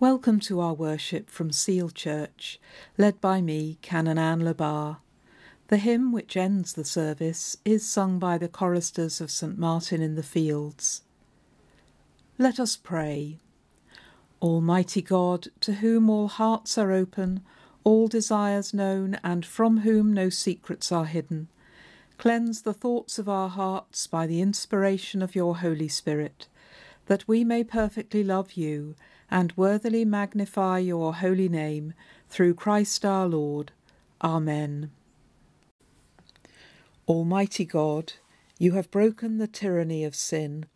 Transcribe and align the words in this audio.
Welcome 0.00 0.38
to 0.42 0.60
our 0.60 0.74
worship 0.74 1.28
from 1.28 1.50
Seal 1.50 1.90
Church, 1.90 2.60
led 2.96 3.20
by 3.20 3.40
me, 3.40 3.78
Canon 3.82 4.16
Anne 4.16 4.44
Le 4.44 4.54
Bas. 4.54 4.98
The 5.66 5.78
hymn 5.78 6.12
which 6.12 6.36
ends 6.36 6.74
the 6.74 6.84
service 6.84 7.56
is 7.64 7.84
sung 7.84 8.20
by 8.20 8.38
the 8.38 8.46
choristers 8.46 9.20
of 9.20 9.28
St 9.28 9.58
Martin 9.58 10.00
in 10.00 10.14
the 10.14 10.22
Fields. 10.22 11.02
Let 12.38 12.60
us 12.60 12.76
pray. 12.76 13.38
Almighty 14.40 15.02
God, 15.02 15.48
to 15.62 15.72
whom 15.72 16.08
all 16.08 16.28
hearts 16.28 16.78
are 16.78 16.92
open, 16.92 17.40
all 17.82 18.06
desires 18.06 18.72
known, 18.72 19.18
and 19.24 19.44
from 19.44 19.78
whom 19.78 20.12
no 20.12 20.28
secrets 20.28 20.92
are 20.92 21.06
hidden, 21.06 21.48
cleanse 22.18 22.62
the 22.62 22.72
thoughts 22.72 23.18
of 23.18 23.28
our 23.28 23.48
hearts 23.48 24.06
by 24.06 24.28
the 24.28 24.40
inspiration 24.40 25.22
of 25.22 25.34
your 25.34 25.56
Holy 25.56 25.88
Spirit, 25.88 26.46
that 27.06 27.26
we 27.26 27.42
may 27.42 27.64
perfectly 27.64 28.22
love 28.22 28.52
you 28.52 28.94
and 29.30 29.52
worthily 29.56 30.04
magnify 30.04 30.78
your 30.78 31.14
holy 31.14 31.48
name 31.48 31.94
through 32.28 32.54
Christ 32.54 33.04
our 33.04 33.26
Lord. 33.26 33.72
Amen. 34.22 34.90
Almighty 37.06 37.64
God, 37.64 38.14
you 38.58 38.72
have 38.72 38.90
broken 38.90 39.38
the 39.38 39.46
tyranny 39.46 40.04
of 40.04 40.14
sin 40.14 40.66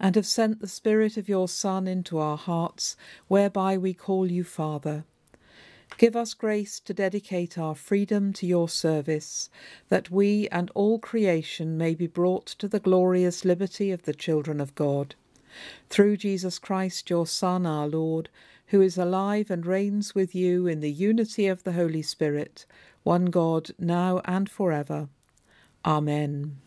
and 0.00 0.14
have 0.14 0.26
sent 0.26 0.60
the 0.60 0.68
Spirit 0.68 1.16
of 1.16 1.28
your 1.28 1.48
Son 1.48 1.86
into 1.86 2.18
our 2.18 2.36
hearts, 2.36 2.96
whereby 3.28 3.76
we 3.76 3.94
call 3.94 4.30
you 4.30 4.44
Father. 4.44 5.04
Give 5.98 6.16
us 6.16 6.34
grace 6.34 6.80
to 6.80 6.92
dedicate 6.92 7.56
our 7.56 7.74
freedom 7.74 8.32
to 8.34 8.46
your 8.46 8.68
service, 8.68 9.48
that 9.88 10.10
we 10.10 10.48
and 10.48 10.70
all 10.74 10.98
creation 10.98 11.78
may 11.78 11.94
be 11.94 12.06
brought 12.06 12.46
to 12.46 12.68
the 12.68 12.80
glorious 12.80 13.44
liberty 13.44 13.90
of 13.90 14.02
the 14.02 14.12
children 14.12 14.60
of 14.60 14.74
God. 14.74 15.14
Through 15.88 16.18
Jesus 16.18 16.58
Christ, 16.58 17.10
your 17.10 17.26
Son, 17.26 17.66
our 17.66 17.86
Lord, 17.86 18.28
who 18.68 18.80
is 18.80 18.98
alive 18.98 19.50
and 19.50 19.64
reigns 19.64 20.14
with 20.14 20.34
you 20.34 20.66
in 20.66 20.80
the 20.80 20.90
unity 20.90 21.46
of 21.46 21.62
the 21.62 21.72
Holy 21.72 22.02
Spirit, 22.02 22.66
one 23.02 23.26
God, 23.26 23.70
now 23.78 24.20
and 24.24 24.50
forever. 24.50 25.08
Amen. 25.84 26.58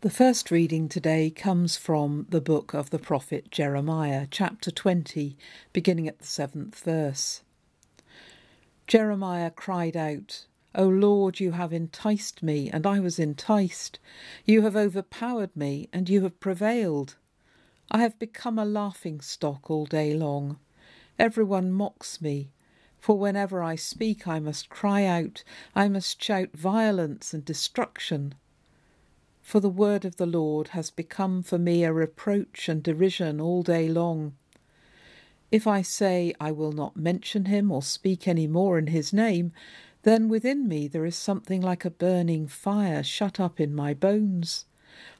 The 0.00 0.10
first 0.10 0.52
reading 0.52 0.88
today 0.88 1.28
comes 1.28 1.76
from 1.76 2.26
the 2.28 2.40
book 2.40 2.72
of 2.72 2.90
the 2.90 3.00
prophet 3.00 3.50
Jeremiah, 3.50 4.28
chapter 4.30 4.70
20, 4.70 5.36
beginning 5.72 6.06
at 6.06 6.20
the 6.20 6.26
seventh 6.26 6.78
verse. 6.84 7.42
Jeremiah 8.86 9.50
cried 9.50 9.96
out, 9.96 10.46
O 10.78 10.86
Lord, 10.86 11.40
you 11.40 11.50
have 11.50 11.72
enticed 11.72 12.40
me, 12.40 12.70
and 12.70 12.86
I 12.86 13.00
was 13.00 13.18
enticed. 13.18 13.98
You 14.44 14.62
have 14.62 14.76
overpowered 14.76 15.56
me, 15.56 15.88
and 15.92 16.08
you 16.08 16.22
have 16.22 16.38
prevailed. 16.38 17.16
I 17.90 17.98
have 17.98 18.16
become 18.20 18.60
a 18.60 18.64
laughing 18.64 19.20
stock 19.20 19.72
all 19.72 19.86
day 19.86 20.14
long. 20.14 20.60
Everyone 21.18 21.72
mocks 21.72 22.22
me. 22.22 22.52
For 23.00 23.18
whenever 23.18 23.60
I 23.60 23.74
speak, 23.74 24.28
I 24.28 24.38
must 24.38 24.68
cry 24.68 25.04
out, 25.04 25.42
I 25.74 25.88
must 25.88 26.22
shout 26.22 26.50
violence 26.52 27.34
and 27.34 27.44
destruction. 27.44 28.36
For 29.42 29.58
the 29.58 29.68
word 29.68 30.04
of 30.04 30.16
the 30.16 30.26
Lord 30.26 30.68
has 30.68 30.90
become 30.92 31.42
for 31.42 31.58
me 31.58 31.82
a 31.82 31.92
reproach 31.92 32.68
and 32.68 32.84
derision 32.84 33.40
all 33.40 33.64
day 33.64 33.88
long. 33.88 34.34
If 35.50 35.66
I 35.66 35.82
say 35.82 36.34
I 36.38 36.52
will 36.52 36.72
not 36.72 36.96
mention 36.96 37.46
him 37.46 37.72
or 37.72 37.82
speak 37.82 38.28
any 38.28 38.46
more 38.46 38.78
in 38.78 38.88
his 38.88 39.12
name, 39.12 39.52
then 40.08 40.30
within 40.30 40.66
me 40.66 40.88
there 40.88 41.04
is 41.04 41.14
something 41.14 41.60
like 41.60 41.84
a 41.84 41.90
burning 41.90 42.48
fire 42.48 43.02
shut 43.02 43.38
up 43.38 43.60
in 43.60 43.74
my 43.74 43.92
bones. 43.92 44.64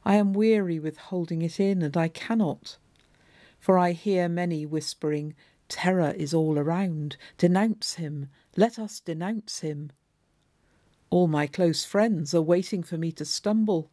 I 0.03 0.15
am 0.15 0.33
weary 0.33 0.79
with 0.79 0.97
holding 0.97 1.43
it 1.43 1.61
in, 1.61 1.83
and 1.83 1.95
I 1.95 2.09
cannot. 2.09 2.79
For 3.61 3.77
I 3.77 3.93
hear 3.93 4.31
many 4.31 4.65
whispering, 4.65 5.35
Terror 5.69 6.15
is 6.17 6.33
all 6.33 6.59
around. 6.59 7.19
Denounce 7.37 7.97
him. 7.97 8.31
Let 8.57 8.79
us 8.79 8.99
denounce 9.01 9.61
him. 9.61 9.93
All 11.11 11.29
my 11.29 11.47
close 11.47 11.85
friends 11.85 12.35
are 12.35 12.41
waiting 12.41 12.83
for 12.83 12.97
me 12.97 13.13
to 13.13 13.27
stumble. 13.27 13.91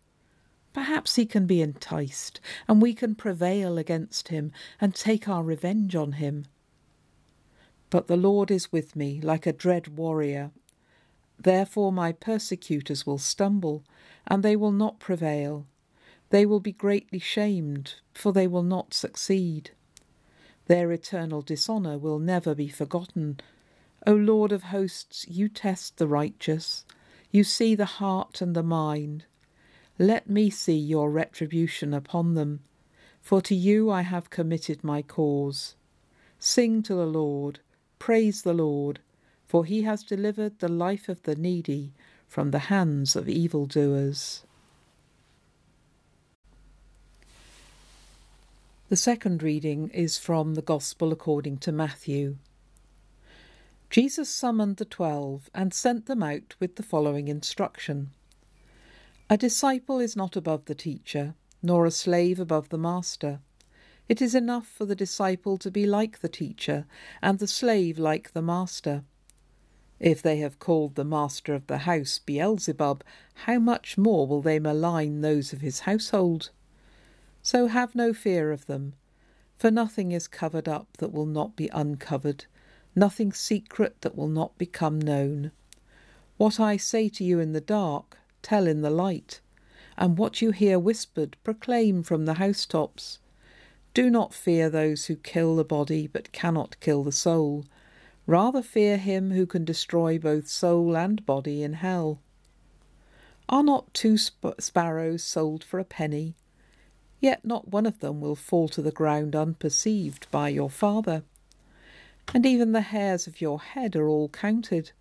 Perhaps 0.71 1.17
he 1.17 1.25
can 1.25 1.45
be 1.45 1.61
enticed, 1.61 2.39
and 2.69 2.81
we 2.81 2.93
can 2.93 3.15
prevail 3.15 3.77
against 3.77 4.29
him 4.29 4.53
and 4.79 4.95
take 4.95 5.27
our 5.27 5.43
revenge 5.43 5.93
on 5.93 6.13
him. 6.13 6.45
But 7.89 8.07
the 8.07 8.15
Lord 8.15 8.49
is 8.49 8.71
with 8.71 8.95
me 8.95 9.19
like 9.19 9.45
a 9.45 9.51
dread 9.51 9.97
warrior. 9.97 10.51
Therefore 11.39 11.91
my 11.91 12.11
persecutors 12.11 13.05
will 13.05 13.17
stumble, 13.17 13.83
and 14.27 14.41
they 14.41 14.55
will 14.55 14.71
not 14.71 14.99
prevail. 14.99 15.67
They 16.29 16.45
will 16.45 16.59
be 16.59 16.71
greatly 16.71 17.19
shamed, 17.19 17.95
for 18.13 18.33
they 18.33 18.47
will 18.47 18.63
not 18.63 18.93
succeed. 18.93 19.71
Their 20.67 20.91
eternal 20.91 21.41
dishonour 21.41 21.97
will 21.97 22.19
never 22.19 22.55
be 22.55 22.67
forgotten. 22.67 23.39
O 24.07 24.13
Lord 24.13 24.51
of 24.51 24.63
hosts, 24.63 25.25
you 25.27 25.47
test 25.47 25.97
the 25.97 26.07
righteous. 26.07 26.85
You 27.31 27.43
see 27.43 27.75
the 27.75 27.85
heart 27.85 28.41
and 28.41 28.55
the 28.55 28.63
mind. 28.63 29.25
Let 29.99 30.29
me 30.29 30.49
see 30.49 30.77
your 30.77 31.09
retribution 31.09 31.93
upon 31.93 32.33
them, 32.33 32.61
for 33.21 33.41
to 33.41 33.55
you 33.55 33.89
I 33.89 34.01
have 34.01 34.29
committed 34.29 34.83
my 34.83 35.01
cause. 35.01 35.75
Sing 36.39 36.83
to 36.83 36.95
the 36.95 37.05
Lord, 37.05 37.59
praise 37.97 38.41
the 38.41 38.53
Lord, 38.53 38.99
for 39.55 39.63
he 39.63 39.83
has 39.83 40.03
delivered 40.03 40.59
the 40.59 40.67
life 40.67 41.07
of 41.07 41.23
the 41.23 41.33
needy 41.33 41.93
from 42.27 42.51
the 42.51 42.67
hands 42.67 43.15
of 43.15 43.29
evildoers. 43.29 44.43
The 48.89 48.97
second 48.97 49.41
reading 49.41 49.87
is 49.93 50.17
from 50.17 50.55
the 50.55 50.61
Gospel 50.61 51.13
according 51.13 51.59
to 51.59 51.71
Matthew. 51.71 52.35
Jesus 53.89 54.27
summoned 54.29 54.75
the 54.75 54.83
twelve 54.83 55.49
and 55.55 55.73
sent 55.73 56.07
them 56.07 56.21
out 56.21 56.55
with 56.59 56.75
the 56.75 56.83
following 56.83 57.29
instruction 57.29 58.09
A 59.29 59.37
disciple 59.37 59.99
is 59.99 60.17
not 60.17 60.35
above 60.35 60.65
the 60.65 60.75
teacher, 60.75 61.33
nor 61.63 61.85
a 61.85 61.91
slave 61.91 62.41
above 62.41 62.67
the 62.67 62.77
master. 62.77 63.39
It 64.09 64.21
is 64.21 64.35
enough 64.35 64.67
for 64.67 64.83
the 64.83 64.95
disciple 64.95 65.57
to 65.59 65.71
be 65.71 65.85
like 65.85 66.19
the 66.19 66.27
teacher, 66.27 66.85
and 67.21 67.39
the 67.39 67.47
slave 67.47 67.97
like 67.97 68.33
the 68.33 68.41
master. 68.41 69.05
If 70.05 70.21
they 70.21 70.37
have 70.37 70.59
called 70.59 70.93
the 70.93 71.03
master 71.03 71.55
of 71.55 71.65
the 71.65 71.79
house 71.79 72.19
Beelzebub, 72.19 73.03
how 73.33 73.57
much 73.57 73.97
more 73.97 74.27
will 74.27 74.43
they 74.43 74.59
malign 74.59 75.21
those 75.21 75.51
of 75.51 75.61
his 75.61 75.79
household? 75.79 76.51
So 77.41 77.65
have 77.65 77.95
no 77.95 78.13
fear 78.13 78.51
of 78.51 78.67
them, 78.67 78.93
for 79.55 79.71
nothing 79.71 80.11
is 80.11 80.27
covered 80.27 80.69
up 80.69 80.97
that 80.97 81.11
will 81.11 81.25
not 81.25 81.55
be 81.55 81.69
uncovered, 81.69 82.45
nothing 82.95 83.33
secret 83.33 84.01
that 84.01 84.15
will 84.15 84.27
not 84.27 84.55
become 84.59 85.01
known. 85.01 85.49
What 86.37 86.59
I 86.59 86.77
say 86.77 87.09
to 87.09 87.23
you 87.23 87.39
in 87.39 87.53
the 87.53 87.59
dark, 87.59 88.19
tell 88.43 88.67
in 88.67 88.83
the 88.83 88.91
light, 88.91 89.41
and 89.97 90.19
what 90.19 90.39
you 90.39 90.51
hear 90.51 90.77
whispered, 90.77 91.35
proclaim 91.43 92.03
from 92.03 92.25
the 92.25 92.35
housetops. 92.35 93.17
Do 93.95 94.11
not 94.11 94.35
fear 94.35 94.69
those 94.69 95.07
who 95.07 95.15
kill 95.15 95.55
the 95.55 95.65
body 95.65 96.05
but 96.05 96.31
cannot 96.31 96.79
kill 96.79 97.03
the 97.03 97.11
soul 97.11 97.65
Rather 98.27 98.61
fear 98.61 98.97
him 98.97 99.31
who 99.31 99.45
can 99.45 99.63
destroy 99.63 100.17
both 100.17 100.47
soul 100.47 100.97
and 100.97 101.25
body 101.25 101.61
in 101.61 101.73
hell. 101.73 102.19
Are 103.47 103.63
not 103.63 103.93
two 103.93 104.17
sp- 104.17 104.57
sparrows 104.59 105.23
sold 105.23 105.63
for 105.63 105.79
a 105.79 105.85
penny? 105.85 106.35
Yet 107.19 107.45
not 107.45 107.67
one 107.67 107.85
of 107.85 107.99
them 107.99 108.21
will 108.21 108.35
fall 108.35 108.67
to 108.69 108.81
the 108.81 108.91
ground 108.91 109.35
unperceived 109.35 110.29
by 110.31 110.49
your 110.49 110.69
Father. 110.69 111.23
And 112.33 112.45
even 112.45 112.71
the 112.71 112.81
hairs 112.81 113.27
of 113.27 113.39
your 113.41 113.61
head 113.61 113.95
are 113.95 114.07
all 114.07 114.29
counted. 114.29 114.91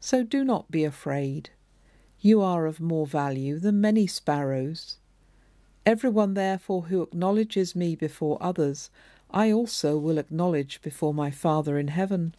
So 0.00 0.24
do 0.24 0.42
not 0.42 0.70
be 0.70 0.84
afraid. 0.84 1.50
You 2.20 2.42
are 2.42 2.66
of 2.66 2.80
more 2.80 3.06
value 3.06 3.58
than 3.58 3.80
many 3.80 4.06
sparrows. 4.06 4.96
Everyone, 5.86 6.34
therefore, 6.34 6.82
who 6.82 7.02
acknowledges 7.02 7.74
me 7.74 7.94
before 7.94 8.36
others, 8.40 8.90
I 9.32 9.52
also 9.52 9.96
will 9.96 10.18
acknowledge 10.18 10.82
before 10.82 11.14
my 11.14 11.30
Father 11.30 11.78
in 11.78 11.88
heaven. 11.88 12.34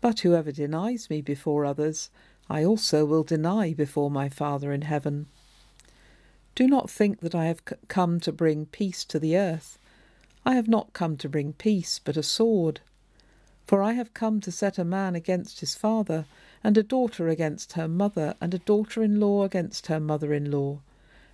But 0.00 0.20
whoever 0.20 0.52
denies 0.52 1.08
me 1.08 1.22
before 1.22 1.64
others, 1.64 2.10
I 2.50 2.62
also 2.62 3.06
will 3.06 3.22
deny 3.22 3.72
before 3.72 4.10
my 4.10 4.28
Father 4.28 4.70
in 4.72 4.82
heaven. 4.82 5.26
Do 6.54 6.68
not 6.68 6.90
think 6.90 7.20
that 7.20 7.34
I 7.34 7.46
have 7.46 7.62
come 7.88 8.20
to 8.20 8.32
bring 8.32 8.66
peace 8.66 9.04
to 9.06 9.18
the 9.18 9.36
earth. 9.36 9.78
I 10.44 10.54
have 10.54 10.68
not 10.68 10.92
come 10.92 11.16
to 11.16 11.28
bring 11.28 11.54
peace, 11.54 11.98
but 11.98 12.18
a 12.18 12.22
sword. 12.22 12.80
For 13.66 13.82
I 13.82 13.92
have 13.92 14.12
come 14.12 14.42
to 14.42 14.52
set 14.52 14.78
a 14.78 14.84
man 14.84 15.14
against 15.14 15.60
his 15.60 15.74
father, 15.74 16.26
and 16.62 16.76
a 16.76 16.82
daughter 16.82 17.28
against 17.28 17.72
her 17.72 17.88
mother, 17.88 18.34
and 18.42 18.52
a 18.52 18.58
daughter 18.58 19.02
in 19.02 19.18
law 19.18 19.44
against 19.44 19.86
her 19.86 20.00
mother 20.00 20.34
in 20.34 20.50
law, 20.50 20.80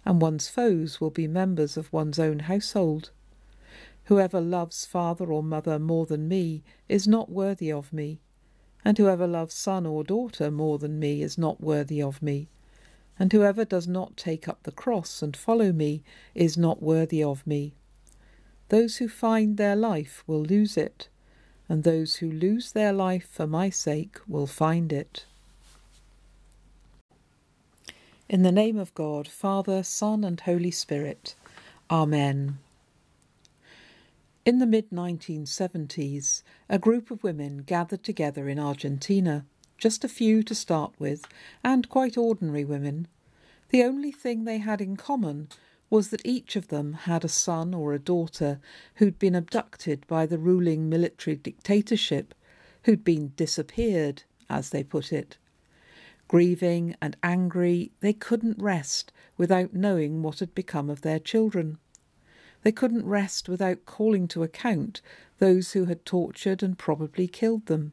and 0.05 0.23
one's 0.23 0.49
foes 0.49 1.01
will 1.01 1.11
be 1.11 1.27
members 1.27 1.77
of 1.77 1.93
one's 1.93 2.21
own 2.21 2.41
household. 2.41 3.11
Whoever 4.11 4.43
loves 4.43 4.85
father 4.85 5.33
or 5.33 5.43
mother 5.43 5.79
more 5.79 6.05
than 6.05 6.29
me 6.29 6.63
is 6.87 7.09
not 7.09 7.31
worthy 7.31 7.73
of 7.73 7.91
me 7.95 8.21
and 8.85 8.97
whoever 8.97 9.27
loves 9.27 9.55
son 9.55 9.87
or 9.87 10.05
daughter 10.05 10.51
more 10.51 10.79
than 10.79 10.99
me 10.99 11.23
is 11.23 11.37
not 11.37 11.61
worthy 11.61 12.03
of 12.03 12.23
me. 12.23 12.49
And 13.19 13.33
whoever 13.33 13.65
does 13.65 13.87
not 13.87 14.17
take 14.17 14.49
up 14.49 14.63
the 14.63 14.73
cross 14.73 15.21
and 15.23 15.37
follow 15.37 15.73
me 15.73 16.03
is 16.35 16.57
not 16.57 16.83
worthy 16.83 17.23
of 17.23 17.47
me. 17.47 17.75
Those 18.71 18.97
who 18.97 19.09
find 19.09 19.57
their 19.57 19.77
life 19.77 20.25
will 20.27 20.43
lose 20.43 20.77
it, 20.77 21.09
and 21.69 21.83
those 21.83 22.17
who 22.17 22.31
lose 22.31 22.73
their 22.73 22.93
life 22.93 23.29
for 23.31 23.47
my 23.47 23.69
sake 23.69 24.19
will 24.27 24.47
find 24.47 24.93
it. 24.93 25.27
In 28.29 28.43
the 28.43 28.53
name 28.53 28.79
of 28.79 28.95
God, 28.95 29.29
Father, 29.29 29.83
Son, 29.83 30.25
and 30.25 30.41
Holy 30.41 30.71
Spirit. 30.71 31.35
Amen. 31.91 32.59
In 34.47 34.59
the 34.59 34.67
mid 34.67 34.89
1970s, 34.89 36.43
a 36.71 36.79
group 36.79 37.11
of 37.11 37.23
women 37.23 37.59
gathered 37.59 38.03
together 38.03 38.49
in 38.49 38.59
Argentina, 38.59 39.45
just 39.77 40.03
a 40.03 40.09
few 40.09 40.43
to 40.45 40.55
start 40.55 40.95
with, 40.99 41.27
and 41.63 41.91
quite 41.91 42.17
ordinary 42.17 42.65
women. 42.65 43.07
The 43.69 43.83
only 43.83 44.11
thing 44.11 44.45
they 44.45 44.57
had 44.57 44.81
in 44.81 44.97
common 44.97 45.49
was 45.91 46.09
that 46.09 46.25
each 46.25 46.57
of 46.57 46.69
them 46.69 46.95
had 46.95 47.23
a 47.23 47.29
son 47.29 47.75
or 47.75 47.93
a 47.93 47.99
daughter 47.99 48.61
who'd 48.95 49.19
been 49.19 49.35
abducted 49.35 50.07
by 50.07 50.25
the 50.25 50.39
ruling 50.39 50.89
military 50.89 51.37
dictatorship, 51.37 52.35
who'd 52.85 53.05
been 53.05 53.35
disappeared, 53.37 54.23
as 54.49 54.71
they 54.71 54.83
put 54.83 55.13
it. 55.13 55.37
Grieving 56.29 56.97
and 57.03 57.15
angry, 57.23 57.93
they 58.01 58.15
couldn't 58.15 58.63
rest 58.63 59.13
without 59.37 59.75
knowing 59.75 60.23
what 60.23 60.39
had 60.39 60.55
become 60.55 60.89
of 60.89 61.03
their 61.03 61.19
children. 61.19 61.77
They 62.63 62.73
couldn't 62.73 63.07
rest 63.07 63.49
without 63.49 63.87
calling 63.87 64.29
to 64.29 64.43
account 64.43 65.01
those 65.39 65.73
who 65.73 65.87
had 65.87 66.05
tortured 66.05 66.63
and 66.63 66.77
probably 66.77 67.27
killed 67.27 67.67
them. 67.67 67.93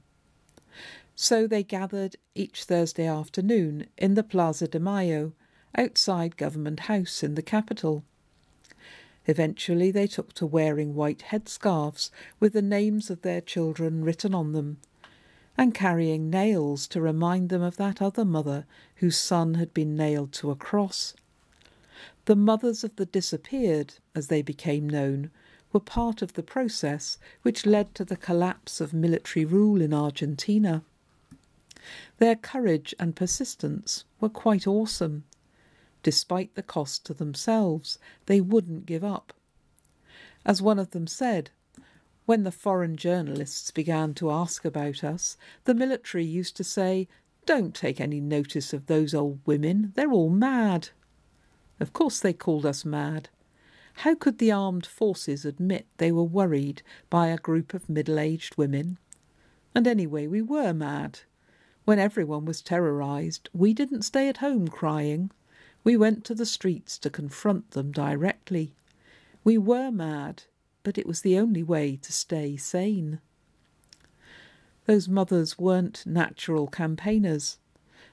So 1.15 1.47
they 1.47 1.63
gathered 1.63 2.15
each 2.35 2.65
Thursday 2.65 3.07
afternoon 3.07 3.87
in 3.97 4.13
the 4.13 4.23
Plaza 4.23 4.67
de 4.67 4.79
Mayo, 4.79 5.33
outside 5.75 6.37
Government 6.37 6.81
House 6.81 7.23
in 7.23 7.35
the 7.35 7.41
capital. 7.41 8.03
Eventually 9.25 9.91
they 9.91 10.07
took 10.07 10.33
to 10.33 10.45
wearing 10.45 10.95
white 10.95 11.23
headscarves 11.29 12.11
with 12.39 12.53
the 12.53 12.61
names 12.61 13.09
of 13.09 13.21
their 13.21 13.41
children 13.41 14.03
written 14.03 14.33
on 14.33 14.53
them, 14.53 14.77
and 15.57 15.73
carrying 15.73 16.29
nails 16.29 16.87
to 16.87 17.01
remind 17.01 17.49
them 17.49 17.61
of 17.61 17.77
that 17.77 18.01
other 18.01 18.23
mother 18.23 18.65
whose 18.97 19.17
son 19.17 19.55
had 19.55 19.73
been 19.73 19.95
nailed 19.95 20.31
to 20.33 20.51
a 20.51 20.55
cross. 20.55 21.13
The 22.27 22.35
mothers 22.35 22.83
of 22.83 22.93
the 22.97 23.05
disappeared, 23.05 23.93
as 24.13 24.27
they 24.27 24.41
became 24.41 24.89
known, 24.89 25.31
were 25.71 25.79
part 25.79 26.21
of 26.21 26.33
the 26.33 26.43
process 26.43 27.17
which 27.41 27.65
led 27.65 27.95
to 27.95 28.03
the 28.03 28.17
collapse 28.17 28.81
of 28.81 28.91
military 28.91 29.45
rule 29.45 29.81
in 29.81 29.93
Argentina. 29.93 30.83
Their 32.17 32.35
courage 32.35 32.93
and 32.99 33.15
persistence 33.15 34.03
were 34.19 34.27
quite 34.27 34.67
awesome. 34.67 35.23
Despite 36.03 36.53
the 36.55 36.63
cost 36.63 37.05
to 37.05 37.13
themselves, 37.13 37.97
they 38.25 38.41
wouldn't 38.41 38.85
give 38.85 39.05
up. 39.05 39.31
As 40.45 40.61
one 40.61 40.79
of 40.79 40.91
them 40.91 41.07
said, 41.07 41.51
when 42.25 42.43
the 42.43 42.51
foreign 42.51 42.97
journalists 42.97 43.71
began 43.71 44.13
to 44.15 44.31
ask 44.31 44.65
about 44.65 45.01
us, 45.01 45.37
the 45.63 45.73
military 45.73 46.25
used 46.25 46.57
to 46.57 46.65
say, 46.65 47.07
Don't 47.45 47.73
take 47.73 48.01
any 48.01 48.19
notice 48.19 48.73
of 48.73 48.87
those 48.87 49.13
old 49.13 49.39
women, 49.45 49.93
they're 49.95 50.11
all 50.11 50.29
mad. 50.29 50.89
Of 51.79 51.93
course 51.93 52.19
they 52.19 52.33
called 52.33 52.65
us 52.65 52.83
mad. 52.85 53.29
How 54.01 54.15
could 54.15 54.37
the 54.37 54.51
armed 54.51 54.85
forces 54.85 55.45
admit 55.45 55.87
they 55.97 56.11
were 56.11 56.23
worried 56.23 56.81
by 57.09 57.27
a 57.27 57.37
group 57.37 57.73
of 57.73 57.89
middle 57.89 58.19
aged 58.19 58.57
women? 58.57 58.99
And 59.73 59.87
anyway, 59.87 60.27
we 60.27 60.41
were 60.41 60.73
mad. 60.73 61.19
When 61.85 61.99
everyone 61.99 62.45
was 62.45 62.61
terrorised, 62.61 63.49
we 63.53 63.73
didn't 63.73 64.01
stay 64.03 64.27
at 64.27 64.37
home 64.37 64.67
crying. 64.67 65.31
We 65.83 65.95
went 65.97 66.25
to 66.25 66.35
the 66.35 66.45
streets 66.45 66.97
to 66.99 67.09
confront 67.09 67.71
them 67.71 67.91
directly. 67.91 68.75
We 69.43 69.57
were 69.57 69.91
mad, 69.91 70.43
but 70.83 70.97
it 70.97 71.07
was 71.07 71.21
the 71.21 71.39
only 71.39 71.63
way 71.63 71.95
to 71.97 72.11
stay 72.11 72.57
sane. 72.57 73.19
Those 74.85 75.07
mothers 75.07 75.57
weren't 75.57 76.05
natural 76.05 76.67
campaigners. 76.67 77.57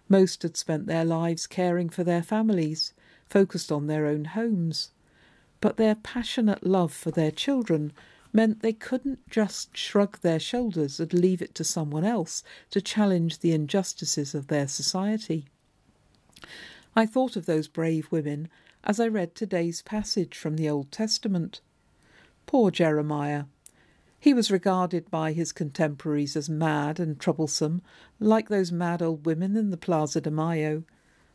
Most 0.09 0.43
had 0.43 0.57
spent 0.57 0.87
their 0.87 1.05
lives 1.05 1.47
caring 1.47 1.89
for 1.89 2.05
their 2.05 2.23
families, 2.23 2.95
focused 3.29 3.73
on 3.73 3.87
their 3.87 4.07
own 4.07 4.25
homes. 4.27 4.91
But 5.61 5.77
their 5.77 5.95
passionate 5.95 6.67
love 6.67 6.93
for 6.93 7.11
their 7.11 7.31
children 7.31 7.93
meant 8.33 8.61
they 8.61 8.73
couldn't 8.73 9.31
just 9.31 9.77
shrug 9.77 10.21
their 10.21 10.41
shoulders 10.41 10.99
and 10.99 11.13
leave 11.13 11.41
it 11.41 11.55
to 11.55 11.65
someone 11.65 12.05
else 12.05 12.43
to 12.71 12.81
challenge 12.81 13.39
the 13.39 13.53
injustices 13.53 14.35
of 14.35 14.49
their 14.49 14.67
society. 14.67 15.47
I 16.97 17.07
thought 17.07 17.37
of 17.37 17.47
those 17.47 17.69
brave 17.69 18.09
women 18.11 18.49
as 18.83 19.01
I 19.01 19.09
read 19.09 19.35
today's 19.35 19.83
passage 19.83 20.37
from 20.37 20.57
the 20.57 20.69
Old 20.69 20.93
Testament. 20.93 21.61
Poor 22.47 22.71
Jeremiah. 22.71 23.45
He 24.21 24.35
was 24.35 24.51
regarded 24.51 25.11
by 25.11 25.33
his 25.33 25.53
contemporaries 25.53 26.37
as 26.37 26.49
mad 26.49 26.99
and 26.99 27.19
troublesome, 27.19 27.83
like 28.19 28.49
those 28.49 28.73
mad 28.73 29.03
old 29.03 29.27
women 29.27 29.57
in 29.57 29.71
the 29.71 29.77
Plaza 29.77 30.21
de 30.21 30.31
Mayo, 30.31 30.83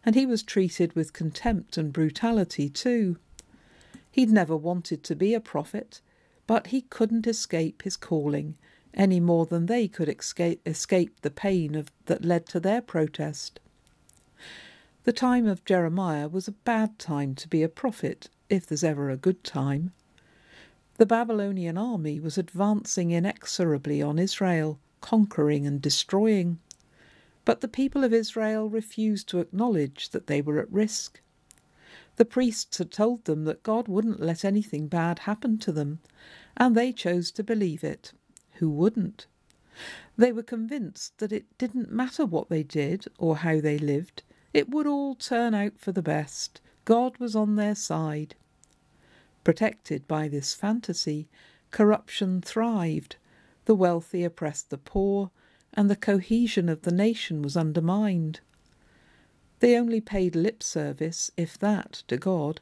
and 0.05 0.15
he 0.15 0.25
was 0.25 0.43
treated 0.43 0.93
with 0.93 1.13
contempt 1.13 1.77
and 1.77 1.93
brutality 1.93 2.69
too. 2.69 3.17
He'd 4.11 4.31
never 4.31 4.55
wanted 4.55 5.03
to 5.03 5.15
be 5.15 5.33
a 5.33 5.39
prophet, 5.39 6.01
but 6.47 6.67
he 6.67 6.81
couldn't 6.81 7.27
escape 7.27 7.83
his 7.83 7.95
calling 7.95 8.55
any 8.93 9.19
more 9.19 9.45
than 9.45 9.67
they 9.67 9.87
could 9.87 10.09
escape, 10.09 10.61
escape 10.65 11.21
the 11.21 11.29
pain 11.29 11.75
of, 11.75 11.91
that 12.05 12.25
led 12.25 12.45
to 12.47 12.59
their 12.59 12.81
protest. 12.81 13.59
The 15.03 15.13
time 15.13 15.47
of 15.47 15.65
Jeremiah 15.65 16.27
was 16.27 16.47
a 16.47 16.53
bad 16.53 16.99
time 16.99 17.35
to 17.35 17.47
be 17.47 17.63
a 17.63 17.69
prophet, 17.69 18.29
if 18.49 18.65
there's 18.65 18.83
ever 18.83 19.09
a 19.09 19.17
good 19.17 19.43
time. 19.43 19.91
The 20.97 21.05
Babylonian 21.05 21.77
army 21.77 22.19
was 22.19 22.37
advancing 22.37 23.11
inexorably 23.11 24.01
on 24.01 24.19
Israel, 24.19 24.79
conquering 25.01 25.65
and 25.65 25.81
destroying. 25.81 26.59
But 27.49 27.61
the 27.61 27.67
people 27.67 28.03
of 28.03 28.13
Israel 28.13 28.69
refused 28.69 29.27
to 29.29 29.39
acknowledge 29.39 30.09
that 30.09 30.27
they 30.27 30.39
were 30.39 30.59
at 30.59 30.71
risk. 30.71 31.19
The 32.17 32.23
priests 32.23 32.77
had 32.77 32.91
told 32.91 33.25
them 33.25 33.45
that 33.45 33.63
God 33.63 33.87
wouldn't 33.87 34.21
let 34.21 34.45
anything 34.45 34.85
bad 34.85 35.17
happen 35.25 35.57
to 35.61 35.71
them, 35.71 35.97
and 36.55 36.77
they 36.77 36.93
chose 36.93 37.31
to 37.31 37.43
believe 37.43 37.83
it. 37.83 38.13
Who 38.57 38.69
wouldn't? 38.69 39.25
They 40.15 40.31
were 40.31 40.43
convinced 40.43 41.17
that 41.17 41.31
it 41.31 41.57
didn't 41.57 41.91
matter 41.91 42.23
what 42.23 42.49
they 42.49 42.61
did 42.61 43.07
or 43.17 43.37
how 43.37 43.59
they 43.59 43.79
lived, 43.79 44.21
it 44.53 44.69
would 44.69 44.85
all 44.85 45.15
turn 45.15 45.55
out 45.55 45.79
for 45.79 45.91
the 45.91 46.03
best. 46.03 46.61
God 46.85 47.17
was 47.17 47.35
on 47.35 47.55
their 47.55 47.73
side. 47.73 48.35
Protected 49.43 50.07
by 50.07 50.27
this 50.27 50.53
fantasy, 50.53 51.27
corruption 51.71 52.41
thrived. 52.41 53.15
The 53.65 53.73
wealthy 53.73 54.23
oppressed 54.23 54.69
the 54.69 54.77
poor, 54.77 55.31
and 55.73 55.89
the 55.89 55.95
cohesion 55.95 56.69
of 56.69 56.81
the 56.81 56.91
nation 56.91 57.41
was 57.41 57.55
undermined. 57.55 58.39
They 59.59 59.77
only 59.77 60.01
paid 60.01 60.35
lip 60.35 60.63
service, 60.63 61.31
if 61.35 61.57
that, 61.59 62.03
to 62.07 62.17
God, 62.17 62.61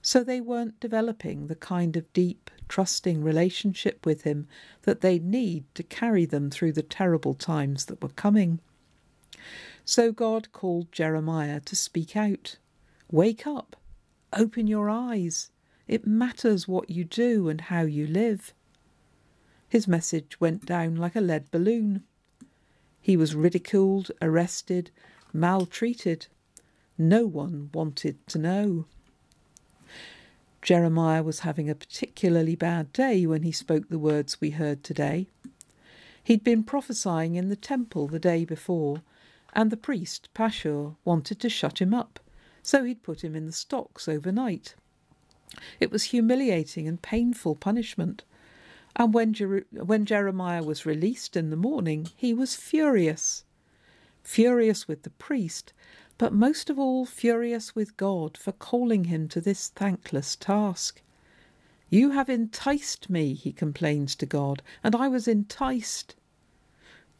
so 0.00 0.22
they 0.22 0.40
weren't 0.40 0.80
developing 0.80 1.46
the 1.46 1.56
kind 1.56 1.96
of 1.96 2.12
deep, 2.12 2.50
trusting 2.68 3.22
relationship 3.22 4.06
with 4.06 4.22
Him 4.22 4.46
that 4.82 5.00
they'd 5.00 5.24
need 5.24 5.64
to 5.74 5.82
carry 5.82 6.24
them 6.24 6.50
through 6.50 6.72
the 6.72 6.82
terrible 6.82 7.34
times 7.34 7.86
that 7.86 8.02
were 8.02 8.08
coming. 8.10 8.60
So 9.84 10.12
God 10.12 10.52
called 10.52 10.92
Jeremiah 10.92 11.60
to 11.60 11.74
speak 11.74 12.16
out. 12.16 12.58
Wake 13.10 13.46
up, 13.46 13.76
open 14.32 14.66
your 14.66 14.90
eyes. 14.90 15.50
It 15.86 16.06
matters 16.06 16.68
what 16.68 16.90
you 16.90 17.04
do 17.04 17.48
and 17.48 17.62
how 17.62 17.82
you 17.82 18.06
live. 18.06 18.52
His 19.68 19.88
message 19.88 20.38
went 20.40 20.66
down 20.66 20.96
like 20.96 21.16
a 21.16 21.20
lead 21.20 21.50
balloon. 21.50 22.04
He 23.00 23.16
was 23.16 23.34
ridiculed, 23.34 24.10
arrested, 24.20 24.90
maltreated. 25.32 26.26
No 26.96 27.26
one 27.26 27.70
wanted 27.72 28.26
to 28.28 28.38
know. 28.38 28.86
Jeremiah 30.60 31.22
was 31.22 31.40
having 31.40 31.70
a 31.70 31.74
particularly 31.74 32.56
bad 32.56 32.92
day 32.92 33.24
when 33.26 33.42
he 33.42 33.52
spoke 33.52 33.88
the 33.88 33.98
words 33.98 34.40
we 34.40 34.50
heard 34.50 34.82
today. 34.82 35.26
He'd 36.22 36.44
been 36.44 36.64
prophesying 36.64 37.36
in 37.36 37.48
the 37.48 37.56
temple 37.56 38.06
the 38.06 38.18
day 38.18 38.44
before, 38.44 39.02
and 39.54 39.70
the 39.70 39.76
priest, 39.76 40.28
Pashur, 40.34 40.96
wanted 41.04 41.40
to 41.40 41.48
shut 41.48 41.80
him 41.80 41.94
up, 41.94 42.20
so 42.62 42.84
he'd 42.84 43.02
put 43.02 43.24
him 43.24 43.34
in 43.34 43.46
the 43.46 43.52
stocks 43.52 44.08
overnight. 44.08 44.74
It 45.80 45.90
was 45.90 46.04
humiliating 46.04 46.86
and 46.86 47.00
painful 47.00 47.54
punishment, 47.54 48.24
and 48.96 49.14
when, 49.14 49.32
Jer- 49.32 49.66
when 49.70 50.04
Jeremiah 50.04 50.62
was 50.62 50.86
released 50.86 51.36
in 51.36 51.50
the 51.50 51.56
morning, 51.56 52.10
he 52.16 52.34
was 52.34 52.54
furious. 52.54 53.44
Furious 54.22 54.88
with 54.88 55.02
the 55.02 55.10
priest, 55.10 55.72
but 56.18 56.32
most 56.32 56.68
of 56.68 56.78
all 56.78 57.06
furious 57.06 57.74
with 57.74 57.96
God 57.96 58.36
for 58.36 58.52
calling 58.52 59.04
him 59.04 59.28
to 59.28 59.40
this 59.40 59.68
thankless 59.68 60.36
task. 60.36 61.00
You 61.90 62.10
have 62.10 62.28
enticed 62.28 63.08
me, 63.08 63.34
he 63.34 63.52
complains 63.52 64.14
to 64.16 64.26
God, 64.26 64.62
and 64.84 64.94
I 64.94 65.08
was 65.08 65.26
enticed. 65.26 66.16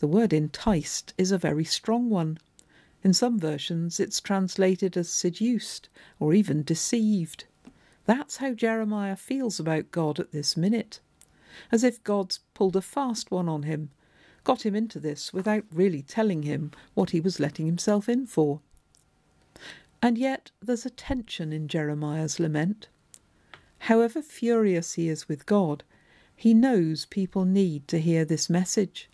The 0.00 0.06
word 0.06 0.32
enticed 0.32 1.14
is 1.16 1.32
a 1.32 1.38
very 1.38 1.64
strong 1.64 2.10
one. 2.10 2.38
In 3.02 3.14
some 3.14 3.38
versions 3.38 3.98
it's 3.98 4.20
translated 4.20 4.96
as 4.96 5.08
seduced 5.08 5.88
or 6.20 6.34
even 6.34 6.62
deceived. 6.62 7.44
That's 8.04 8.38
how 8.38 8.52
Jeremiah 8.52 9.16
feels 9.16 9.58
about 9.58 9.90
God 9.90 10.20
at 10.20 10.32
this 10.32 10.56
minute, 10.56 11.00
as 11.72 11.84
if 11.84 12.02
God's 12.04 12.40
pulled 12.54 12.76
a 12.76 12.80
fast 12.80 13.30
one 13.30 13.48
on 13.48 13.64
him, 13.64 13.90
got 14.44 14.64
him 14.64 14.74
into 14.74 14.98
this 14.98 15.32
without 15.32 15.64
really 15.72 16.02
telling 16.02 16.42
him 16.42 16.70
what 16.94 17.10
he 17.10 17.20
was 17.20 17.40
letting 17.40 17.66
himself 17.66 18.08
in 18.08 18.26
for. 18.26 18.60
And 20.00 20.16
yet 20.16 20.50
there's 20.62 20.86
a 20.86 20.90
tension 20.90 21.52
in 21.52 21.68
Jeremiah's 21.68 22.38
lament. 22.38 22.88
However 23.80 24.22
furious 24.22 24.94
he 24.94 25.08
is 25.08 25.28
with 25.28 25.46
God, 25.46 25.84
he 26.34 26.54
knows 26.54 27.04
people 27.06 27.44
need 27.44 27.88
to 27.88 28.00
hear 28.00 28.24
this 28.24 28.48
message, 28.48 29.10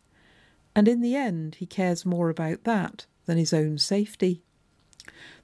and 0.76 0.86
in 0.86 1.00
the 1.00 1.16
end 1.16 1.56
he 1.56 1.66
cares 1.66 2.04
more 2.04 2.28
about 2.28 2.64
that 2.64 3.06
than 3.24 3.38
his 3.38 3.54
own 3.54 3.78
safety. 3.78 4.42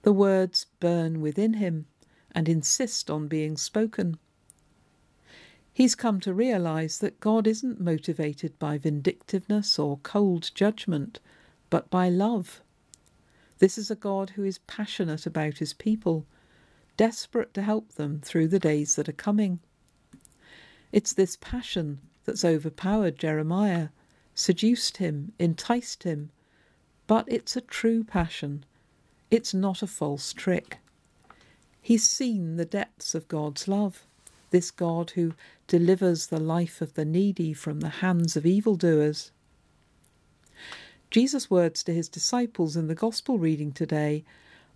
The 0.02 0.12
words 0.12 0.66
burn 0.78 1.20
within 1.20 1.54
him 1.54 1.86
and 2.32 2.48
insist 2.48 3.10
on 3.10 3.28
being 3.28 3.56
spoken. 3.56 4.18
He's 5.80 5.94
come 5.94 6.20
to 6.20 6.34
realize 6.34 6.98
that 6.98 7.20
God 7.20 7.46
isn't 7.46 7.80
motivated 7.80 8.58
by 8.58 8.76
vindictiveness 8.76 9.78
or 9.78 9.96
cold 10.02 10.50
judgment, 10.54 11.20
but 11.70 11.88
by 11.88 12.10
love. 12.10 12.60
This 13.60 13.78
is 13.78 13.90
a 13.90 13.94
God 13.94 14.28
who 14.36 14.44
is 14.44 14.58
passionate 14.58 15.24
about 15.24 15.56
his 15.56 15.72
people, 15.72 16.26
desperate 16.98 17.54
to 17.54 17.62
help 17.62 17.92
them 17.92 18.20
through 18.22 18.48
the 18.48 18.58
days 18.58 18.96
that 18.96 19.08
are 19.08 19.12
coming. 19.12 19.60
It's 20.92 21.14
this 21.14 21.38
passion 21.40 22.00
that's 22.26 22.44
overpowered 22.44 23.18
Jeremiah, 23.18 23.88
seduced 24.34 24.98
him, 24.98 25.32
enticed 25.38 26.02
him, 26.02 26.28
but 27.06 27.24
it's 27.26 27.56
a 27.56 27.62
true 27.62 28.04
passion. 28.04 28.66
It's 29.30 29.54
not 29.54 29.80
a 29.80 29.86
false 29.86 30.34
trick. 30.34 30.76
He's 31.80 32.06
seen 32.06 32.56
the 32.56 32.66
depths 32.66 33.14
of 33.14 33.28
God's 33.28 33.66
love, 33.66 34.04
this 34.50 34.70
God 34.72 35.12
who 35.12 35.32
delivers 35.70 36.26
the 36.26 36.40
life 36.40 36.80
of 36.80 36.94
the 36.94 37.04
needy 37.04 37.52
from 37.52 37.78
the 37.78 38.00
hands 38.02 38.36
of 38.36 38.44
evildoers. 38.44 39.30
Jesus' 41.12 41.48
words 41.48 41.84
to 41.84 41.94
his 41.94 42.08
disciples 42.08 42.76
in 42.76 42.88
the 42.88 42.94
Gospel 42.96 43.38
reading 43.38 43.70
today 43.70 44.24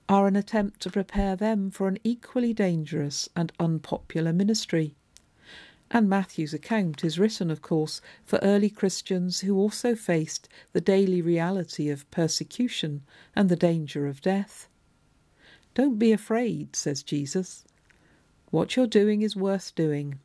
are 0.08 0.28
an 0.28 0.36
attempt 0.36 0.78
to 0.78 0.90
prepare 0.90 1.34
them 1.34 1.68
for 1.68 1.88
an 1.88 1.98
equally 2.04 2.54
dangerous 2.54 3.28
and 3.34 3.50
unpopular 3.58 4.32
ministry. 4.32 4.94
And 5.90 6.08
Matthew's 6.08 6.54
account 6.54 7.04
is 7.04 7.18
written, 7.18 7.50
of 7.50 7.60
course, 7.60 8.00
for 8.24 8.38
early 8.40 8.70
Christians 8.70 9.40
who 9.40 9.56
also 9.56 9.96
faced 9.96 10.48
the 10.72 10.80
daily 10.80 11.20
reality 11.20 11.90
of 11.90 12.08
persecution 12.12 13.02
and 13.34 13.48
the 13.48 13.56
danger 13.56 14.06
of 14.06 14.20
death. 14.20 14.68
Don't 15.74 15.98
be 15.98 16.12
afraid, 16.12 16.76
says 16.76 17.02
Jesus. 17.02 17.64
What 18.52 18.76
you're 18.76 18.86
doing 18.86 19.22
is 19.22 19.34
worth 19.34 19.74
doing. 19.74 20.20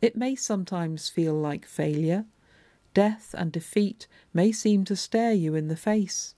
It 0.00 0.16
may 0.16 0.34
sometimes 0.34 1.08
feel 1.08 1.34
like 1.34 1.66
failure. 1.66 2.24
Death 2.94 3.34
and 3.36 3.50
defeat 3.50 4.06
may 4.32 4.52
seem 4.52 4.84
to 4.84 4.96
stare 4.96 5.32
you 5.32 5.54
in 5.54 5.68
the 5.68 5.76
face. 5.76 6.34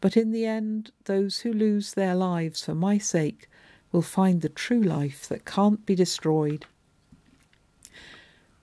But 0.00 0.16
in 0.16 0.32
the 0.32 0.44
end, 0.44 0.90
those 1.04 1.40
who 1.40 1.52
lose 1.52 1.94
their 1.94 2.14
lives 2.14 2.64
for 2.64 2.74
my 2.74 2.98
sake 2.98 3.48
will 3.90 4.02
find 4.02 4.42
the 4.42 4.48
true 4.48 4.82
life 4.82 5.26
that 5.28 5.44
can't 5.44 5.86
be 5.86 5.94
destroyed. 5.94 6.66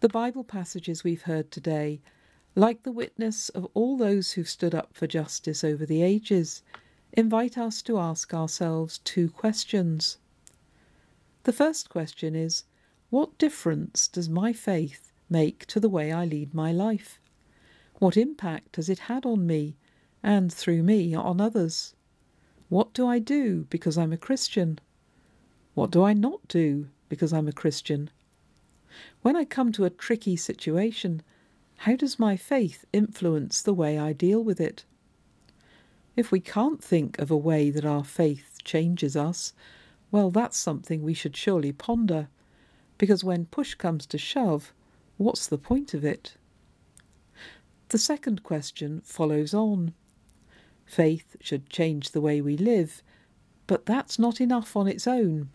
The 0.01 0.09
Bible 0.09 0.43
passages 0.43 1.03
we've 1.03 1.23
heard 1.23 1.51
today, 1.51 2.01
like 2.53 2.83
the 2.83 2.91
witness 2.91 3.49
of 3.49 3.67
all 3.73 3.97
those 3.97 4.33
who've 4.33 4.49
stood 4.49 4.75
up 4.75 4.93
for 4.93 5.07
justice 5.07 5.63
over 5.63 5.85
the 5.85 6.03
ages, 6.03 6.63
invite 7.13 7.57
us 7.57 7.81
to 7.83 7.97
ask 7.97 8.33
ourselves 8.33 8.99
two 8.99 9.29
questions. 9.29 10.17
The 11.43 11.53
first 11.53 11.89
question 11.89 12.35
is 12.35 12.63
What 13.11 13.37
difference 13.37 14.07
does 14.07 14.29
my 14.29 14.53
faith 14.53 15.11
make 15.29 15.65
to 15.65 15.81
the 15.81 15.89
way 15.89 16.13
I 16.13 16.23
lead 16.23 16.53
my 16.53 16.71
life? 16.71 17.19
What 17.99 18.15
impact 18.15 18.77
has 18.77 18.87
it 18.87 18.99
had 18.99 19.25
on 19.25 19.45
me 19.45 19.75
and 20.23 20.51
through 20.51 20.81
me 20.83 21.13
on 21.13 21.41
others? 21.41 21.93
What 22.69 22.93
do 22.93 23.05
I 23.05 23.19
do 23.19 23.67
because 23.69 23.97
I'm 23.97 24.13
a 24.13 24.17
Christian? 24.17 24.79
What 25.73 25.91
do 25.91 26.05
I 26.05 26.13
not 26.13 26.47
do 26.47 26.87
because 27.09 27.33
I'm 27.33 27.49
a 27.49 27.51
Christian? 27.51 28.09
When 29.23 29.35
I 29.35 29.43
come 29.43 29.73
to 29.73 29.83
a 29.83 29.89
tricky 29.89 30.37
situation, 30.37 31.21
how 31.79 31.97
does 31.97 32.17
my 32.17 32.37
faith 32.37 32.85
influence 32.93 33.61
the 33.61 33.73
way 33.73 33.99
I 33.99 34.13
deal 34.13 34.41
with 34.41 34.61
it? 34.61 34.85
If 36.15 36.31
we 36.31 36.39
can't 36.39 36.81
think 36.81 37.19
of 37.19 37.29
a 37.29 37.35
way 37.35 37.71
that 37.71 37.83
our 37.83 38.05
faith 38.05 38.59
changes 38.63 39.17
us, 39.17 39.51
well, 40.11 40.31
that's 40.31 40.55
something 40.55 41.01
we 41.01 41.13
should 41.13 41.35
surely 41.35 41.73
ponder, 41.73 42.29
because 43.01 43.23
when 43.23 43.47
push 43.47 43.73
comes 43.73 44.05
to 44.05 44.15
shove, 44.15 44.75
what's 45.17 45.47
the 45.47 45.57
point 45.57 45.95
of 45.95 46.05
it? 46.05 46.35
The 47.89 47.97
second 47.97 48.43
question 48.43 49.01
follows 49.03 49.55
on. 49.55 49.95
Faith 50.85 51.35
should 51.41 51.67
change 51.67 52.11
the 52.11 52.21
way 52.21 52.41
we 52.41 52.55
live, 52.55 53.01
but 53.65 53.87
that's 53.87 54.19
not 54.19 54.39
enough 54.39 54.77
on 54.77 54.87
its 54.87 55.07
own. 55.07 55.49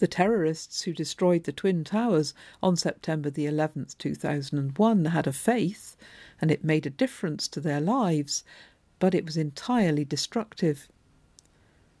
The 0.00 0.06
terrorists 0.06 0.82
who 0.82 0.92
destroyed 0.92 1.44
the 1.44 1.52
Twin 1.52 1.82
Towers 1.82 2.34
on 2.62 2.76
September 2.76 3.30
the 3.30 3.46
11th, 3.46 3.96
2001, 3.96 5.06
had 5.06 5.26
a 5.26 5.32
faith, 5.32 5.96
and 6.42 6.50
it 6.50 6.62
made 6.62 6.84
a 6.84 6.90
difference 6.90 7.48
to 7.48 7.60
their 7.60 7.80
lives, 7.80 8.44
but 8.98 9.14
it 9.14 9.24
was 9.24 9.38
entirely 9.38 10.04
destructive. 10.04 10.88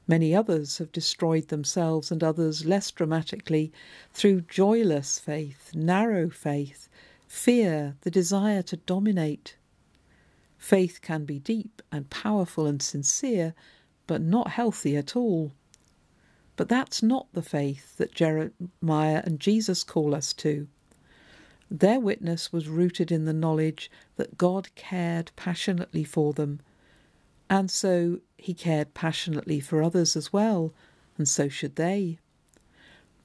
Many 0.06 0.34
others 0.34 0.78
have 0.78 0.92
destroyed 0.92 1.48
themselves 1.48 2.10
and 2.10 2.22
others 2.22 2.66
less 2.66 2.90
dramatically 2.90 3.72
through 4.12 4.42
joyless 4.42 5.18
faith, 5.18 5.74
narrow 5.74 6.28
faith, 6.28 6.88
fear, 7.26 7.96
the 8.02 8.10
desire 8.10 8.62
to 8.62 8.76
dominate. 8.76 9.56
Faith 10.58 11.00
can 11.00 11.24
be 11.24 11.38
deep 11.38 11.80
and 11.90 12.10
powerful 12.10 12.66
and 12.66 12.82
sincere, 12.82 13.54
but 14.06 14.20
not 14.20 14.48
healthy 14.48 14.96
at 14.96 15.16
all. 15.16 15.52
But 16.56 16.68
that's 16.68 17.02
not 17.02 17.26
the 17.32 17.42
faith 17.42 17.96
that 17.96 18.14
Jeremiah 18.14 19.22
and 19.24 19.40
Jesus 19.40 19.82
call 19.82 20.14
us 20.14 20.32
to. 20.34 20.68
Their 21.70 21.98
witness 21.98 22.52
was 22.52 22.68
rooted 22.68 23.10
in 23.10 23.24
the 23.24 23.32
knowledge 23.32 23.90
that 24.16 24.38
God 24.38 24.68
cared 24.74 25.32
passionately 25.34 26.04
for 26.04 26.32
them 26.34 26.60
and 27.48 27.70
so 27.70 28.20
he 28.36 28.54
cared 28.54 28.94
passionately 28.94 29.60
for 29.60 29.82
others 29.82 30.16
as 30.16 30.32
well, 30.32 30.72
and 31.16 31.28
so 31.28 31.48
should 31.48 31.76
they. 31.76 32.18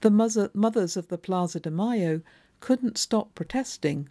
The 0.01 0.11
mother, 0.11 0.49
mothers 0.53 0.95
of 0.95 1.07
the 1.07 1.17
Plaza 1.17 1.59
de 1.59 1.71
Mayo 1.71 2.21
couldn't 2.59 2.97
stop 2.97 3.35
protesting 3.35 4.09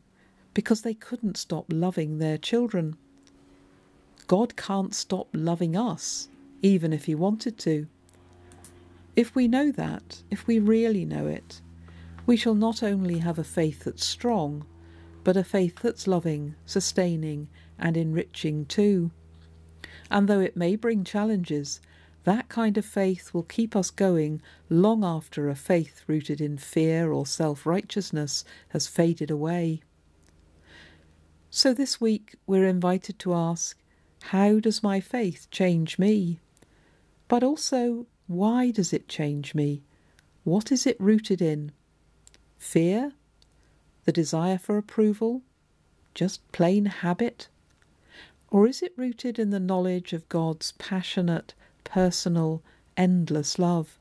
because 0.54 0.82
they 0.82 0.94
couldn't 0.94 1.36
stop 1.36 1.66
loving 1.70 2.18
their 2.18 2.38
children. 2.38 2.96
God 4.26 4.56
can't 4.56 4.94
stop 4.94 5.28
loving 5.32 5.76
us, 5.76 6.28
even 6.62 6.92
if 6.92 7.04
He 7.06 7.14
wanted 7.14 7.58
to. 7.58 7.86
If 9.16 9.34
we 9.34 9.48
know 9.48 9.72
that, 9.72 10.22
if 10.30 10.46
we 10.46 10.58
really 10.58 11.04
know 11.04 11.26
it, 11.26 11.60
we 12.26 12.36
shall 12.36 12.54
not 12.54 12.82
only 12.82 13.18
have 13.18 13.38
a 13.38 13.44
faith 13.44 13.84
that's 13.84 14.04
strong, 14.04 14.66
but 15.24 15.36
a 15.36 15.44
faith 15.44 15.80
that's 15.80 16.06
loving, 16.06 16.54
sustaining, 16.66 17.48
and 17.78 17.96
enriching 17.96 18.66
too. 18.66 19.10
And 20.10 20.28
though 20.28 20.40
it 20.40 20.56
may 20.56 20.76
bring 20.76 21.04
challenges, 21.04 21.80
that 22.24 22.48
kind 22.48 22.76
of 22.76 22.84
faith 22.84 23.32
will 23.32 23.42
keep 23.42 23.74
us 23.74 23.90
going 23.90 24.42
long 24.68 25.04
after 25.04 25.48
a 25.48 25.54
faith 25.54 26.02
rooted 26.06 26.40
in 26.40 26.58
fear 26.58 27.12
or 27.12 27.26
self 27.26 27.64
righteousness 27.64 28.44
has 28.70 28.86
faded 28.86 29.30
away. 29.30 29.82
So 31.50 31.72
this 31.72 32.00
week 32.00 32.36
we're 32.46 32.66
invited 32.66 33.18
to 33.20 33.34
ask 33.34 33.78
how 34.24 34.60
does 34.60 34.82
my 34.82 35.00
faith 35.00 35.48
change 35.50 35.98
me? 35.98 36.40
But 37.28 37.42
also, 37.42 38.06
why 38.26 38.70
does 38.70 38.92
it 38.92 39.08
change 39.08 39.54
me? 39.54 39.82
What 40.44 40.70
is 40.72 40.86
it 40.86 41.00
rooted 41.00 41.40
in? 41.40 41.72
Fear? 42.58 43.12
The 44.04 44.12
desire 44.12 44.58
for 44.58 44.76
approval? 44.76 45.42
Just 46.14 46.50
plain 46.52 46.86
habit? 46.86 47.48
Or 48.50 48.66
is 48.66 48.82
it 48.82 48.94
rooted 48.96 49.38
in 49.38 49.50
the 49.50 49.60
knowledge 49.60 50.12
of 50.12 50.28
God's 50.28 50.72
passionate, 50.72 51.54
personal, 51.84 52.62
endless 52.96 53.58
love? 53.58 53.98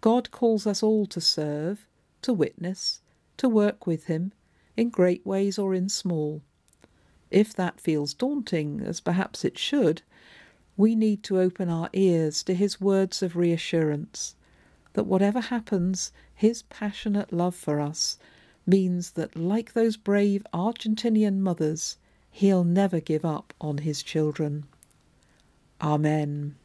God 0.00 0.30
calls 0.30 0.66
us 0.66 0.82
all 0.82 1.06
to 1.06 1.20
serve, 1.20 1.88
to 2.22 2.32
witness, 2.32 3.00
to 3.38 3.48
work 3.48 3.86
with 3.86 4.04
Him, 4.04 4.32
in 4.76 4.90
great 4.90 5.26
ways 5.26 5.58
or 5.58 5.74
in 5.74 5.88
small. 5.88 6.42
If 7.30 7.52
that 7.54 7.80
feels 7.80 8.14
daunting, 8.14 8.80
as 8.80 9.00
perhaps 9.00 9.44
it 9.44 9.58
should, 9.58 10.02
we 10.76 10.94
need 10.94 11.22
to 11.24 11.40
open 11.40 11.68
our 11.68 11.90
ears 11.92 12.42
to 12.44 12.54
His 12.54 12.80
words 12.80 13.22
of 13.22 13.34
reassurance 13.34 14.36
that 14.92 15.04
whatever 15.04 15.40
happens, 15.40 16.12
His 16.34 16.62
passionate 16.62 17.32
love 17.32 17.54
for 17.54 17.80
us 17.80 18.18
means 18.66 19.12
that, 19.12 19.36
like 19.36 19.72
those 19.72 19.96
brave 19.96 20.46
Argentinian 20.52 21.38
mothers, 21.38 21.96
He'll 22.36 22.64
never 22.64 23.00
give 23.00 23.24
up 23.24 23.54
on 23.62 23.78
his 23.78 24.02
children. 24.02 24.66
Amen. 25.80 26.56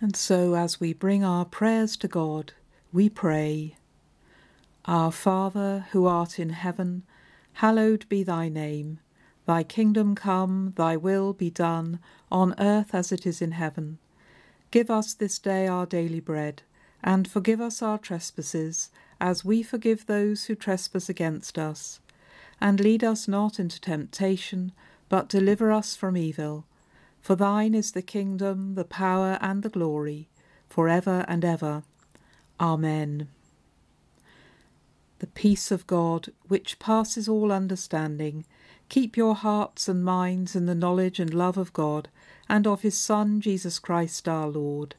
And 0.00 0.14
so, 0.14 0.54
as 0.54 0.78
we 0.78 0.92
bring 0.92 1.24
our 1.24 1.44
prayers 1.44 1.96
to 1.96 2.06
God, 2.06 2.52
we 2.92 3.08
pray 3.08 3.74
Our 4.84 5.10
Father, 5.10 5.86
who 5.90 6.06
art 6.06 6.38
in 6.38 6.50
heaven, 6.50 7.02
hallowed 7.54 8.08
be 8.08 8.22
thy 8.22 8.48
name. 8.48 9.00
Thy 9.46 9.64
kingdom 9.64 10.14
come, 10.14 10.74
thy 10.76 10.96
will 10.96 11.32
be 11.32 11.50
done, 11.50 11.98
on 12.30 12.54
earth 12.60 12.94
as 12.94 13.10
it 13.10 13.26
is 13.26 13.42
in 13.42 13.50
heaven. 13.50 13.98
Give 14.70 14.92
us 14.92 15.12
this 15.12 15.40
day 15.40 15.66
our 15.66 15.86
daily 15.86 16.20
bread, 16.20 16.62
and 17.02 17.26
forgive 17.26 17.60
us 17.60 17.82
our 17.82 17.98
trespasses, 17.98 18.90
as 19.20 19.44
we 19.44 19.62
forgive 19.62 20.06
those 20.06 20.44
who 20.44 20.54
trespass 20.54 21.08
against 21.08 21.58
us. 21.58 22.00
And 22.60 22.80
lead 22.80 23.04
us 23.04 23.28
not 23.28 23.58
into 23.58 23.80
temptation, 23.80 24.72
but 25.08 25.28
deliver 25.28 25.70
us 25.70 25.96
from 25.96 26.16
evil. 26.16 26.66
For 27.20 27.36
thine 27.36 27.74
is 27.74 27.92
the 27.92 28.02
kingdom, 28.02 28.74
the 28.74 28.84
power, 28.84 29.38
and 29.40 29.62
the 29.62 29.68
glory, 29.68 30.28
for 30.68 30.88
ever 30.88 31.24
and 31.28 31.44
ever. 31.44 31.82
Amen. 32.58 33.28
The 35.18 35.26
peace 35.26 35.70
of 35.70 35.86
God, 35.86 36.30
which 36.48 36.78
passes 36.78 37.28
all 37.28 37.52
understanding, 37.52 38.46
keep 38.88 39.16
your 39.16 39.34
hearts 39.34 39.86
and 39.86 40.02
minds 40.02 40.56
in 40.56 40.64
the 40.64 40.74
knowledge 40.74 41.20
and 41.20 41.34
love 41.34 41.58
of 41.58 41.72
God 41.74 42.08
and 42.48 42.66
of 42.66 42.82
his 42.82 42.98
Son, 42.98 43.40
Jesus 43.40 43.78
Christ 43.78 44.28
our 44.28 44.48
Lord. 44.48 44.94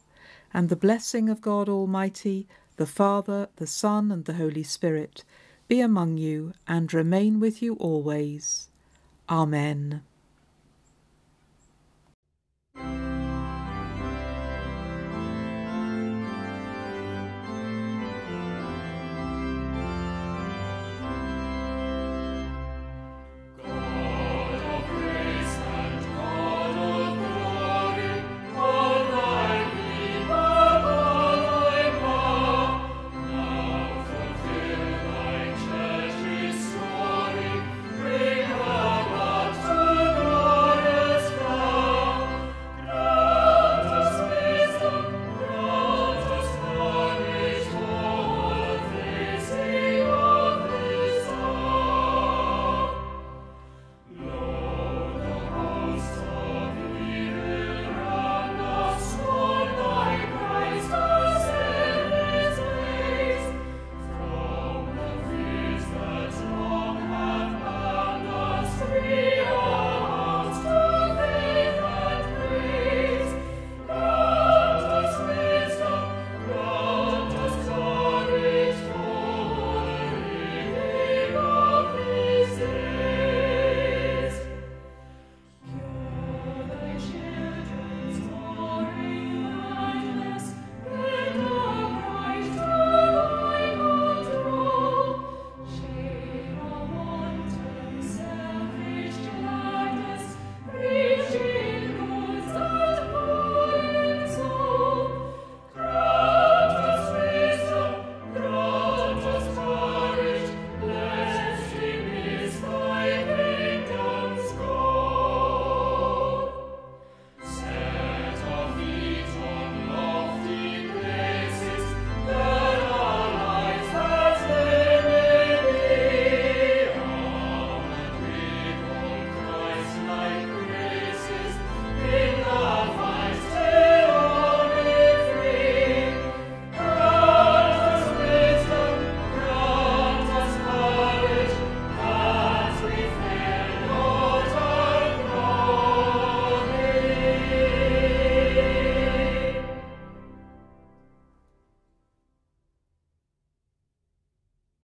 And 0.54 0.70
the 0.70 0.76
blessing 0.76 1.28
of 1.28 1.42
God 1.42 1.68
Almighty, 1.68 2.48
the 2.82 2.88
Father, 2.88 3.48
the 3.58 3.68
Son, 3.68 4.12
and 4.12 4.26
the 4.26 4.34
Holy 4.34 4.64
Spirit 4.64 5.24
be 5.68 5.82
among 5.82 6.18
you 6.18 6.52
and 6.68 6.92
remain 6.92 7.40
with 7.40 7.62
you 7.62 7.76
always. 7.76 8.70
Amen. 9.30 10.02